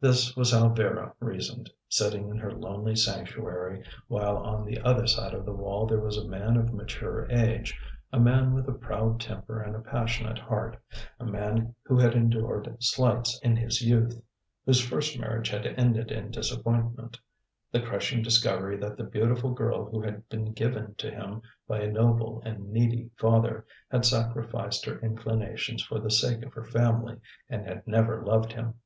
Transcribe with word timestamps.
This 0.00 0.34
was 0.34 0.52
how 0.52 0.70
Vera 0.70 1.12
reasoned, 1.20 1.68
sitting 1.86 2.30
in 2.30 2.38
her 2.38 2.50
lonely 2.50 2.96
sanctuary, 2.96 3.84
while 4.08 4.38
on 4.38 4.64
the 4.64 4.80
other 4.80 5.06
side 5.06 5.34
of 5.34 5.44
the 5.44 5.52
wall 5.52 5.86
there 5.86 6.00
was 6.00 6.16
a 6.16 6.26
man 6.26 6.56
of 6.56 6.72
mature 6.72 7.30
age, 7.30 7.78
a 8.10 8.18
man 8.18 8.54
with 8.54 8.66
a 8.68 8.72
proud 8.72 9.20
temper 9.20 9.60
and 9.60 9.76
a 9.76 9.80
passionate 9.80 10.38
heart, 10.38 10.78
a 11.20 11.26
man 11.26 11.74
who 11.82 11.98
had 11.98 12.14
endured 12.14 12.74
slights 12.82 13.38
in 13.40 13.54
his 13.54 13.82
youth, 13.82 14.18
whose 14.64 14.80
first 14.80 15.18
marriage 15.20 15.50
had 15.50 15.66
ended 15.66 16.10
in 16.10 16.30
disappointment, 16.30 17.18
the 17.70 17.82
crushing 17.82 18.22
discovery 18.22 18.78
that 18.78 18.96
the 18.96 19.04
beautiful 19.04 19.52
girl 19.52 19.84
who 19.90 20.00
had 20.00 20.26
been 20.30 20.52
given 20.54 20.94
to 20.94 21.10
him 21.10 21.42
by 21.68 21.80
a 21.82 21.92
noble 21.92 22.40
and 22.46 22.70
needy 22.70 23.10
father 23.18 23.66
had 23.90 24.06
sacrificed 24.06 24.86
her 24.86 24.98
inclinations 25.02 25.82
for 25.82 25.98
the 26.00 26.10
sake 26.10 26.42
of 26.42 26.54
her 26.54 26.64
family, 26.64 27.20
and 27.50 27.66
had 27.66 27.86
never 27.86 28.24
loved 28.24 28.54
him. 28.54 28.76